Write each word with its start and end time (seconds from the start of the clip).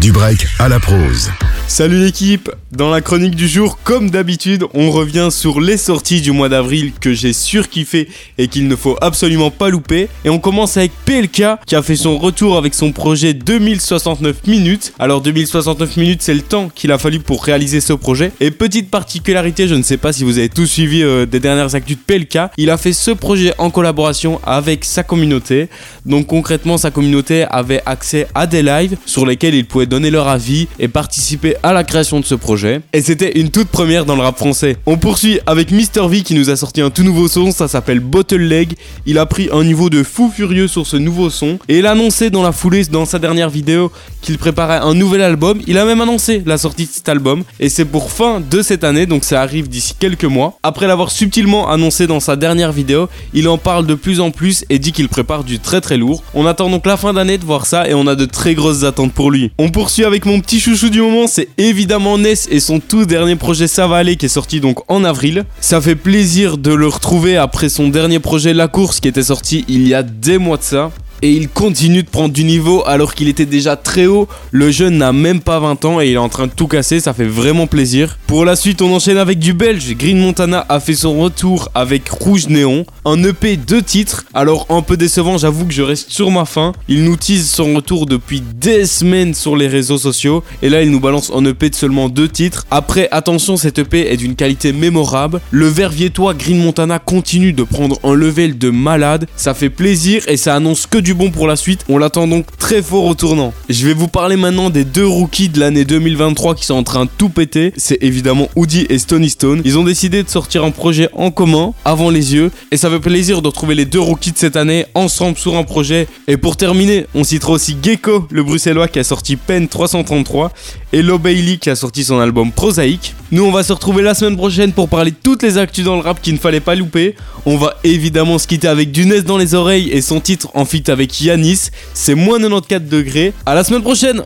Du 0.00 0.12
break 0.12 0.46
à 0.60 0.68
la 0.68 0.78
prose. 0.78 1.28
Salut 1.66 2.00
l'équipe 2.00 2.50
Dans 2.72 2.88
la 2.88 3.02
chronique 3.02 3.34
du 3.34 3.46
jour, 3.46 3.78
comme 3.84 4.10
d'habitude, 4.10 4.64
on 4.72 4.90
revient 4.90 5.28
sur 5.30 5.60
les 5.60 5.76
sorties 5.76 6.22
du 6.22 6.32
mois 6.32 6.48
d'avril 6.48 6.92
que 6.98 7.12
j'ai 7.12 7.34
surkiffé 7.34 8.08
et 8.38 8.48
qu'il 8.48 8.68
ne 8.68 8.76
faut 8.76 8.96
absolument 9.02 9.50
pas 9.50 9.68
louper. 9.68 10.08
Et 10.24 10.30
on 10.30 10.38
commence 10.38 10.78
avec 10.78 10.92
PLK 11.04 11.42
qui 11.66 11.76
a 11.76 11.82
fait 11.82 11.96
son 11.96 12.16
retour 12.16 12.56
avec 12.56 12.74
son 12.74 12.92
projet 12.92 13.34
2069 13.34 14.46
minutes. 14.46 14.94
Alors 14.98 15.20
2069 15.20 15.96
minutes, 15.98 16.22
c'est 16.22 16.32
le 16.32 16.40
temps 16.40 16.70
qu'il 16.74 16.90
a 16.90 16.96
fallu 16.98 17.20
pour 17.20 17.44
réaliser 17.44 17.80
ce 17.80 17.92
projet. 17.92 18.32
Et 18.40 18.50
petite 18.50 18.90
particularité, 18.90 19.68
je 19.68 19.74
ne 19.74 19.82
sais 19.82 19.98
pas 19.98 20.12
si 20.14 20.24
vous 20.24 20.38
avez 20.38 20.48
tous 20.48 20.66
suivi 20.66 21.02
euh, 21.02 21.26
des 21.26 21.40
dernières 21.40 21.74
actus 21.74 21.96
de 21.96 22.02
PLK, 22.02 22.50
il 22.56 22.70
a 22.70 22.78
fait 22.78 22.94
ce 22.94 23.10
projet 23.10 23.52
en 23.58 23.70
collaboration 23.70 24.40
avec 24.44 24.84
sa 24.84 25.02
communauté. 25.02 25.68
Donc 26.06 26.28
concrètement, 26.28 26.78
sa 26.78 26.90
communauté 26.90 27.44
avait 27.50 27.82
accès 27.84 28.26
à 28.34 28.46
des 28.46 28.62
lives 28.62 28.96
sur 29.04 29.26
lesquels 29.26 29.54
ils 29.54 29.66
pouvaient 29.66 29.87
donner 29.88 30.10
leur 30.10 30.28
avis 30.28 30.68
et 30.78 30.88
participer 30.88 31.56
à 31.62 31.72
la 31.72 31.82
création 31.82 32.20
de 32.20 32.24
ce 32.24 32.34
projet. 32.34 32.80
Et 32.92 33.02
c'était 33.02 33.38
une 33.38 33.50
toute 33.50 33.68
première 33.68 34.04
dans 34.04 34.14
le 34.14 34.22
rap 34.22 34.36
français. 34.36 34.76
On 34.86 34.96
poursuit 34.96 35.40
avec 35.46 35.70
Mr 35.70 36.08
V 36.08 36.22
qui 36.22 36.34
nous 36.34 36.50
a 36.50 36.56
sorti 36.56 36.80
un 36.80 36.90
tout 36.90 37.02
nouveau 37.02 37.26
son, 37.28 37.50
ça 37.50 37.66
s'appelle 37.68 38.00
Bottle 38.00 38.42
Leg. 38.42 38.74
Il 39.06 39.18
a 39.18 39.26
pris 39.26 39.48
un 39.52 39.64
niveau 39.64 39.90
de 39.90 40.02
fou 40.02 40.30
furieux 40.34 40.68
sur 40.68 40.86
ce 40.86 40.96
nouveau 40.96 41.30
son 41.30 41.58
et 41.68 41.78
il 41.78 41.86
a 41.86 41.92
annoncé 41.92 42.30
dans 42.30 42.42
la 42.42 42.52
foulée, 42.52 42.84
dans 42.84 43.04
sa 43.04 43.18
dernière 43.18 43.50
vidéo, 43.50 43.90
qu'il 44.22 44.38
préparait 44.38 44.78
un 44.78 44.94
nouvel 44.94 45.22
album. 45.22 45.60
Il 45.66 45.78
a 45.78 45.84
même 45.84 46.00
annoncé 46.00 46.42
la 46.46 46.58
sortie 46.58 46.86
de 46.86 46.90
cet 46.90 47.08
album 47.08 47.42
et 47.58 47.68
c'est 47.68 47.84
pour 47.84 48.12
fin 48.12 48.40
de 48.40 48.62
cette 48.62 48.84
année, 48.84 49.06
donc 49.06 49.24
ça 49.24 49.40
arrive 49.40 49.68
d'ici 49.68 49.94
quelques 49.98 50.24
mois. 50.24 50.58
Après 50.62 50.86
l'avoir 50.86 51.10
subtilement 51.10 51.70
annoncé 51.70 52.06
dans 52.06 52.20
sa 52.20 52.36
dernière 52.36 52.72
vidéo, 52.72 53.08
il 53.34 53.48
en 53.48 53.58
parle 53.58 53.86
de 53.86 53.94
plus 53.94 54.20
en 54.20 54.30
plus 54.30 54.64
et 54.70 54.78
dit 54.78 54.92
qu'il 54.92 55.08
prépare 55.08 55.44
du 55.44 55.58
très 55.58 55.80
très 55.80 55.96
lourd. 55.96 56.22
On 56.34 56.46
attend 56.46 56.70
donc 56.70 56.86
la 56.86 56.96
fin 56.96 57.12
d'année 57.12 57.38
de 57.38 57.44
voir 57.44 57.66
ça 57.66 57.88
et 57.88 57.94
on 57.94 58.06
a 58.06 58.14
de 58.14 58.24
très 58.24 58.54
grosses 58.54 58.84
attentes 58.84 59.12
pour 59.12 59.30
lui. 59.30 59.50
On 59.58 59.70
poursuit 59.78 60.04
avec 60.04 60.26
mon 60.26 60.40
petit 60.40 60.58
chouchou 60.58 60.90
du 60.90 61.00
moment, 61.00 61.28
c'est 61.28 61.50
évidemment 61.56 62.18
Ness 62.18 62.48
et 62.50 62.58
son 62.58 62.80
tout 62.80 63.06
dernier 63.06 63.36
projet 63.36 63.68
Ça 63.68 63.86
qui 64.16 64.26
est 64.26 64.28
sorti 64.28 64.58
donc 64.58 64.80
en 64.90 65.04
avril. 65.04 65.44
Ça 65.60 65.80
fait 65.80 65.94
plaisir 65.94 66.58
de 66.58 66.72
le 66.72 66.88
retrouver 66.88 67.36
après 67.36 67.68
son 67.68 67.86
dernier 67.86 68.18
projet 68.18 68.54
La 68.54 68.66
Course 68.66 68.98
qui 68.98 69.06
était 69.06 69.22
sorti 69.22 69.64
il 69.68 69.86
y 69.86 69.94
a 69.94 70.02
des 70.02 70.38
mois 70.38 70.56
de 70.56 70.64
ça 70.64 70.90
et 71.22 71.32
il 71.32 71.48
continue 71.48 72.02
de 72.02 72.08
prendre 72.08 72.32
du 72.32 72.44
niveau 72.44 72.82
alors 72.86 73.14
qu'il 73.14 73.28
était 73.28 73.46
déjà 73.46 73.76
très 73.76 74.06
haut. 74.06 74.28
Le 74.50 74.70
jeune 74.70 74.98
n'a 74.98 75.12
même 75.12 75.40
pas 75.40 75.58
20 75.58 75.84
ans 75.84 76.00
et 76.00 76.08
il 76.08 76.14
est 76.14 76.18
en 76.18 76.28
train 76.28 76.46
de 76.46 76.52
tout 76.52 76.68
casser, 76.68 77.00
ça 77.00 77.12
fait 77.12 77.26
vraiment 77.26 77.66
plaisir. 77.66 78.18
Pour 78.26 78.44
la 78.44 78.56
suite, 78.56 78.82
on 78.82 78.94
enchaîne 78.94 79.18
avec 79.18 79.38
du 79.38 79.52
belge. 79.52 79.94
Green 79.96 80.18
Montana 80.18 80.64
a 80.68 80.80
fait 80.80 80.94
son 80.94 81.18
retour 81.18 81.70
avec 81.74 82.08
Rouge 82.08 82.48
Néon, 82.48 82.84
un 83.04 83.22
EP 83.24 83.56
de 83.56 83.80
titres. 83.80 84.24
Alors 84.34 84.66
un 84.68 84.82
peu 84.82 84.96
décevant, 84.96 85.38
j'avoue 85.38 85.66
que 85.66 85.72
je 85.72 85.82
reste 85.82 86.10
sur 86.10 86.30
ma 86.30 86.44
faim. 86.44 86.72
Il 86.88 87.04
nous 87.04 87.16
tease 87.16 87.48
son 87.50 87.74
retour 87.74 88.06
depuis 88.06 88.40
des 88.40 88.86
semaines 88.86 89.34
sur 89.34 89.56
les 89.56 89.68
réseaux 89.68 89.98
sociaux 89.98 90.44
et 90.62 90.68
là 90.68 90.82
il 90.82 90.90
nous 90.90 91.00
balance 91.00 91.32
un 91.34 91.44
EP 91.44 91.70
de 91.70 91.74
seulement 91.74 92.08
deux 92.08 92.28
titres. 92.28 92.66
Après, 92.70 93.08
attention, 93.10 93.56
cet 93.56 93.78
EP 93.78 94.12
est 94.12 94.16
d'une 94.16 94.34
qualité 94.34 94.72
mémorable. 94.72 95.40
Le 95.50 95.66
verviétois 95.66 96.34
Green 96.34 96.62
Montana 96.62 96.98
continue 96.98 97.52
de 97.52 97.62
prendre 97.62 97.98
un 98.04 98.14
level 98.14 98.58
de 98.58 98.70
malade. 98.70 99.26
Ça 99.36 99.54
fait 99.54 99.70
plaisir 99.70 100.22
et 100.28 100.36
ça 100.36 100.54
annonce 100.54 100.86
que 100.86 100.98
du 100.98 101.07
bon 101.14 101.30
pour 101.30 101.46
la 101.46 101.56
suite. 101.56 101.84
On 101.88 101.98
l'attend 101.98 102.26
donc 102.26 102.46
très 102.58 102.82
fort 102.82 103.04
au 103.04 103.14
tournant. 103.14 103.52
Je 103.68 103.86
vais 103.86 103.94
vous 103.94 104.08
parler 104.08 104.36
maintenant 104.36 104.70
des 104.70 104.84
deux 104.84 105.06
rookies 105.06 105.48
de 105.48 105.60
l'année 105.60 105.84
2023 105.84 106.54
qui 106.54 106.66
sont 106.66 106.74
en 106.74 106.82
train 106.82 107.04
de 107.04 107.10
tout 107.16 107.28
péter. 107.28 107.72
C'est 107.76 107.98
évidemment 108.02 108.48
Woody 108.56 108.86
et 108.88 108.98
Stony 108.98 109.30
Stone. 109.30 109.62
Ils 109.64 109.78
ont 109.78 109.84
décidé 109.84 110.22
de 110.22 110.28
sortir 110.28 110.64
un 110.64 110.70
projet 110.70 111.08
en 111.12 111.30
commun 111.30 111.72
avant 111.84 112.10
les 112.10 112.34
yeux. 112.34 112.50
Et 112.70 112.76
ça 112.76 112.90
fait 112.90 113.00
plaisir 113.00 113.42
de 113.42 113.48
retrouver 113.48 113.74
les 113.74 113.84
deux 113.84 114.00
rookies 114.00 114.32
de 114.32 114.38
cette 114.38 114.56
année 114.56 114.86
ensemble 114.94 115.36
sur 115.36 115.56
un 115.56 115.64
projet. 115.64 116.06
Et 116.26 116.36
pour 116.36 116.56
terminer, 116.56 117.06
on 117.14 117.24
citera 117.24 117.52
aussi 117.52 117.76
Gecko, 117.82 118.26
le 118.30 118.42
bruxellois 118.42 118.88
qui 118.88 118.98
a 118.98 119.04
sorti 119.04 119.36
Pen 119.36 119.68
333 119.68 120.52
et 120.92 121.02
Lo 121.02 121.18
Bailey 121.18 121.58
qui 121.58 121.70
a 121.70 121.76
sorti 121.76 122.04
son 122.04 122.18
album 122.18 122.52
Prosaïque. 122.52 123.14
Nous, 123.30 123.44
on 123.44 123.52
va 123.52 123.62
se 123.62 123.74
retrouver 123.74 124.02
la 124.02 124.14
semaine 124.14 124.38
prochaine 124.38 124.72
pour 124.72 124.88
parler 124.88 125.10
de 125.10 125.16
toutes 125.22 125.42
les 125.42 125.58
actus 125.58 125.84
dans 125.84 125.96
le 125.96 126.00
rap 126.00 126.22
qu'il 126.22 126.32
ne 126.32 126.38
fallait 126.38 126.60
pas 126.60 126.74
louper. 126.74 127.14
On 127.44 127.58
va 127.58 127.76
évidemment 127.84 128.38
se 128.38 128.46
quitter 128.46 128.68
avec 128.68 128.90
Dunez 128.90 129.20
dans 129.20 129.36
les 129.36 129.54
oreilles 129.54 129.90
et 129.90 130.00
son 130.00 130.18
titre 130.20 130.48
en 130.54 130.64
fit 130.64 130.84
avec 130.90 131.20
Yanis. 131.20 131.68
C'est 131.92 132.14
moins 132.14 132.38
94 132.38 132.88
degrés. 132.88 133.34
À 133.44 133.54
la 133.54 133.64
semaine 133.64 133.82
prochaine! 133.82 134.22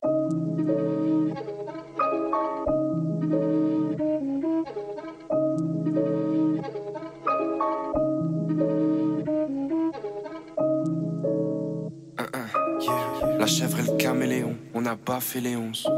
La 13.41 13.47
chèvre 13.49 13.81
et 13.81 13.82
le 13.82 13.97
caméléon, 13.97 14.55
on 14.75 14.84
pas 14.97 15.19
fait 15.19 15.41
les 15.41 15.56
onces. 15.56 15.88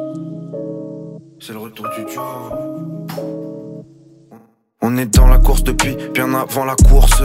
C'est 1.39 1.53
le 1.53 1.59
retour 1.59 1.87
du 1.91 2.05
duo. 2.07 2.94
On 4.83 4.97
est 4.99 5.07
dans 5.07 5.27
la 5.27 5.39
course 5.39 5.65
depuis 5.65 5.97
bien 6.13 6.33
avant 6.35 6.65
la 6.65 6.75
course. 6.75 7.23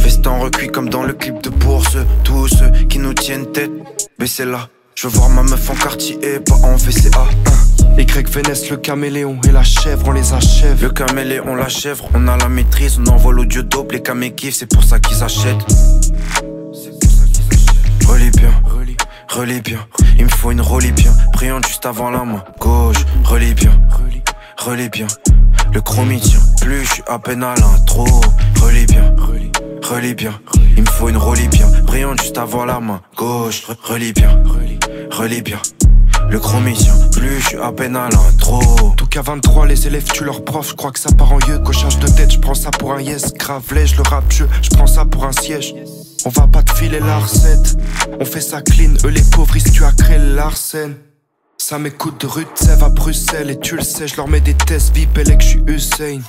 Festin 0.00 0.38
recuit 0.38 0.68
comme 0.68 0.88
dans 0.88 1.02
le 1.02 1.12
clip 1.12 1.42
de 1.42 1.50
bourse. 1.50 1.96
Tous 2.22 2.48
ceux 2.48 2.70
qui 2.88 2.98
nous 2.98 3.14
tiennent 3.14 3.50
tête, 3.52 3.72
baissez 4.18 4.44
là. 4.44 4.68
Je 4.94 5.08
veux 5.08 5.18
voir 5.18 5.28
ma 5.28 5.42
meuf 5.42 5.68
en 5.70 5.74
quartier 5.74 6.18
et 6.22 6.38
pas 6.40 6.54
en 6.54 6.76
VCA. 6.76 7.26
Y 7.98 8.30
Vénès, 8.30 8.70
le 8.70 8.76
caméléon 8.76 9.38
et 9.46 9.52
la 9.52 9.62
chèvre, 9.62 10.08
on 10.08 10.12
les 10.12 10.32
achève. 10.32 10.82
Le 10.82 10.90
caméléon, 10.90 11.54
la 11.54 11.68
chèvre, 11.68 12.08
on 12.14 12.26
a 12.26 12.36
la 12.36 12.48
maîtrise, 12.48 12.98
on 12.98 13.06
envoie 13.10 13.32
l'audio 13.32 13.62
dope, 13.62 13.92
les 13.92 14.02
camés 14.02 14.32
kiffent, 14.32 14.56
c'est 14.56 14.72
pour 14.72 14.82
ça 14.82 14.98
qu'ils 14.98 15.22
achètent. 15.22 15.64
Relis 18.06 18.30
bien, 18.30 18.52
relis, 19.28 19.60
bien. 19.60 19.78
Il 20.18 20.24
me 20.24 20.30
faut 20.30 20.50
une 20.50 20.60
relis 20.60 20.92
bien, 20.92 21.12
brillante 21.32 21.66
juste 21.66 21.86
avant 21.86 22.10
la 22.10 22.24
main 22.24 22.44
gauche. 22.60 23.04
Relis 23.24 23.54
bien, 23.54 23.72
relis, 24.56 24.88
bien. 24.88 25.06
Le 25.72 25.80
chromie 25.80 26.20
tient 26.20 26.40
plus, 26.60 26.84
je 26.84 26.92
suis 26.94 27.02
à 27.06 27.18
peine 27.18 27.42
à 27.42 27.54
l'intro. 27.56 28.06
Relis 28.62 28.86
bien, 28.86 29.14
relis, 29.82 30.14
bien. 30.14 30.38
Il 30.76 30.82
me 30.82 30.88
faut 30.88 31.08
une 31.08 31.16
relis 31.16 31.48
bien, 31.48 31.66
brillante 31.82 32.20
juste 32.20 32.38
avant 32.38 32.64
la 32.64 32.80
main 32.80 33.00
gauche. 33.16 33.64
Relis 33.82 34.12
bien, 34.12 34.42
relis, 35.10 35.42
bien. 35.42 35.60
Le 36.30 36.38
chromie 36.38 36.74
tient 36.74 36.94
plus, 37.12 37.40
je 37.40 37.48
suis 37.48 37.58
à 37.58 37.72
peine 37.72 37.96
à 37.96 38.08
l'intro. 38.08 38.60
Tout 38.96 39.06
qu'à 39.06 39.22
23, 39.22 39.66
les 39.66 39.86
élèves 39.86 40.04
tuent 40.04 40.24
leurs 40.24 40.44
profs. 40.44 40.70
Je 40.70 40.74
crois 40.74 40.90
que 40.90 40.98
ça 40.98 41.10
part 41.12 41.32
en 41.32 41.38
yeux, 41.40 41.58
cochage 41.58 41.98
de 41.98 42.08
tête. 42.08 42.32
Je 42.32 42.38
prends 42.38 42.54
ça 42.54 42.70
pour 42.70 42.92
un 42.92 43.00
yes, 43.00 43.34
grave 43.34 43.62
je 43.68 43.96
le 43.96 44.02
rap, 44.02 44.24
je 44.30 44.70
prends 44.70 44.86
ça 44.86 45.04
pour 45.04 45.24
un 45.24 45.32
siège. 45.32 45.74
On 46.24 46.30
va 46.30 46.46
pas 46.46 46.62
te 46.62 46.72
filer 46.72 47.00
la 47.00 47.18
recette. 47.18 47.76
On 48.20 48.24
fait 48.24 48.40
ça 48.40 48.62
clean, 48.62 48.94
eux 49.04 49.10
les 49.10 49.22
pauvres, 49.22 49.56
ils 49.56 49.70
tu 49.70 49.84
as 49.84 49.92
créé 49.92 50.18
l'arsène. 50.18 50.94
Ça 51.66 51.78
m'écoute 51.78 52.20
de 52.20 52.26
rue 52.26 52.44
de 52.44 52.84
à 52.84 52.90
Bruxelles 52.90 53.48
et 53.48 53.58
tu 53.58 53.74
le 53.76 53.82
sais, 53.82 54.06
je 54.06 54.16
leur 54.16 54.28
mets 54.28 54.42
des 54.42 54.52
tests 54.52 54.94
VIP 54.94 55.16
et 55.16 55.24
que 55.24 55.42
je 55.42 55.48
suis 55.48 55.62
Hussein. 55.66 56.20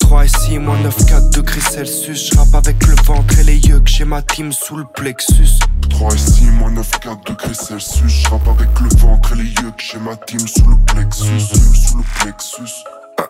3 0.00 0.24
et 0.24 0.28
6, 0.28 0.58
moins 0.58 0.80
9, 0.80 1.06
4 1.06 1.30
degrés 1.30 1.60
Celsius. 1.60 2.28
Je 2.32 2.36
rappe 2.36 2.56
avec 2.56 2.84
le 2.84 2.96
ventre 3.04 3.38
et 3.38 3.44
les 3.44 3.58
yeux 3.58 3.78
que 3.78 3.88
j'ai 3.88 4.04
ma 4.04 4.20
team 4.20 4.50
sous 4.50 4.76
le 4.76 4.84
plexus. 4.96 5.60
3 5.90 6.12
et 6.12 6.18
6, 6.18 6.44
moins 6.58 6.72
9, 6.72 6.90
4 6.90 7.24
degrés 7.24 7.54
Celsius. 7.54 8.10
Je 8.10 8.28
rappe 8.28 8.48
avec 8.48 8.68
le 8.80 8.88
ventre 8.98 9.34
et 9.34 9.36
les 9.36 9.44
yeux 9.44 9.70
que 9.70 9.80
j'ai 9.92 10.00
ma 10.00 10.16
team 10.16 10.40
sous 10.40 10.68
le 10.68 10.76
plexus. 10.92 11.38
Sous 11.38 11.98
le 11.98 12.04
plexus. 12.20 12.74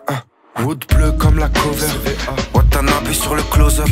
Ah. 0.07 0.23
Wood 0.63 0.83
bleu 0.89 1.11
comme 1.11 1.37
la 1.37 1.49
cover. 1.49 1.85
Watanabe 2.55 3.11
sur 3.11 3.35
le 3.35 3.43
closer. 3.43 3.83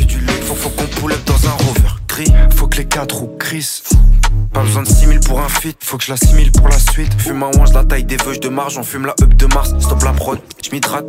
Faut, 0.42 0.56
faut 0.56 0.70
qu'on 0.70 0.86
pull 0.86 1.12
up 1.12 1.24
dans 1.24 1.46
un 1.46 1.52
rover. 1.52 1.94
Gris, 2.08 2.32
faut 2.56 2.66
que 2.66 2.78
les 2.78 2.86
quatre 2.86 3.14
roues 3.14 3.36
crissent. 3.38 3.84
Pas 4.54 4.62
besoin 4.62 4.82
de 4.82 4.88
6000 4.88 5.18
pour 5.20 5.40
un 5.40 5.48
fit, 5.48 5.76
faut 5.80 5.98
que 5.98 6.04
je 6.04 6.10
l'assimile 6.10 6.52
pour 6.52 6.68
la 6.68 6.78
suite. 6.78 7.12
Fume 7.20 7.42
un 7.42 7.50
wange, 7.58 7.72
la 7.72 7.84
taille 7.84 8.04
des 8.04 8.16
veuches 8.16 8.38
de 8.38 8.48
marge, 8.48 8.78
on 8.78 8.84
fume 8.84 9.04
la 9.04 9.14
up 9.20 9.34
de 9.34 9.46
Mars. 9.46 9.74
Stop 9.80 10.02
la 10.04 10.12
prod, 10.12 10.38
je 10.64 10.70
m'hydrate 10.70 11.04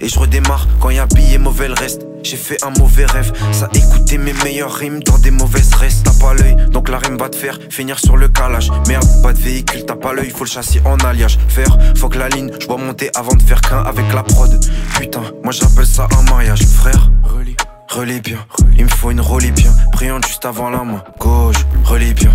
et 0.00 0.08
je 0.08 0.18
redémarre. 0.18 0.68
Quand 0.80 0.90
y 0.90 0.98
a 0.98 1.06
billet 1.06 1.38
mauvais 1.38 1.68
le 1.68 1.74
reste. 1.74 2.06
J'ai 2.22 2.36
fait 2.38 2.62
un 2.64 2.70
mauvais 2.78 3.04
rêve, 3.04 3.32
ça 3.52 3.68
écoutait 3.74 4.16
mes 4.16 4.32
meilleures 4.44 4.72
rimes 4.72 5.02
dans 5.02 5.18
des 5.18 5.30
mauvaises 5.30 5.74
restes. 5.74 6.04
T'as 6.04 6.18
pas 6.18 6.32
l'œil, 6.32 6.56
donc 6.70 6.88
la 6.88 6.96
rime 6.96 7.18
va 7.18 7.28
te 7.28 7.36
faire 7.36 7.58
finir 7.68 7.98
sur 7.98 8.16
le 8.16 8.28
calage. 8.28 8.70
Merde, 8.88 9.06
pas 9.22 9.34
de 9.34 9.38
véhicule, 9.38 9.84
t'as 9.86 9.96
pas 9.96 10.14
l'œil, 10.14 10.30
faut 10.30 10.44
le 10.44 10.50
châssis 10.50 10.80
en 10.86 10.96
alliage. 10.98 11.38
Faire, 11.48 11.76
faut 11.96 12.08
que 12.08 12.18
la 12.18 12.30
ligne, 12.30 12.50
je 12.58 12.66
dois 12.66 12.78
monter 12.78 13.10
avant 13.14 13.34
de 13.34 13.42
faire 13.42 13.60
qu'un 13.60 13.82
avec 13.82 14.10
la 14.14 14.22
prod. 14.22 14.58
Putain, 14.98 15.22
moi 15.42 15.52
j'appelle 15.52 15.86
ça 15.86 16.08
un 16.18 16.22
mariage, 16.30 16.62
frère. 16.64 17.10
Relis. 17.22 17.56
Relis 17.88 18.20
bien, 18.20 18.38
il 18.76 18.84
me 18.84 18.88
faut 18.88 19.10
une 19.10 19.20
relis 19.20 19.52
bien, 19.52 19.70
brillante 19.92 20.26
juste 20.26 20.46
avant 20.46 20.70
la 20.70 20.82
main 20.82 21.04
gauche. 21.20 21.64
Relis 21.84 22.14
bien, 22.14 22.32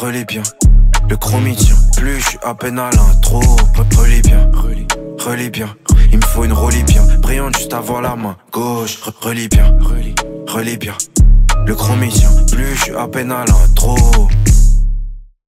relis 0.00 0.24
bien. 0.24 0.42
Le 1.08 1.16
chromie 1.16 1.54
tient 1.54 1.76
plus, 1.96 2.20
je 2.20 2.28
suis 2.30 2.38
à 2.42 2.54
peine 2.54 2.78
à 2.78 2.90
l'intro. 2.90 3.40
Relis 3.98 4.22
bien, 4.22 4.50
relis 5.18 5.50
bien. 5.50 5.76
Il 6.10 6.18
me 6.18 6.24
faut 6.24 6.44
une 6.44 6.52
relis 6.52 6.82
bien, 6.84 7.02
brillante 7.18 7.56
juste 7.58 7.74
avant 7.74 8.00
la 8.00 8.16
main 8.16 8.36
gauche. 8.50 8.98
Relis 9.20 9.48
bien, 9.48 9.76
relis 10.48 10.78
bien. 10.78 10.94
Le 11.66 11.74
chromie 11.74 12.08
tient 12.08 12.30
plus, 12.50 12.74
je 12.74 12.82
suis 12.84 12.96
à 12.96 13.06
peine 13.08 13.30
à 13.30 13.44
l'intro. 13.44 13.96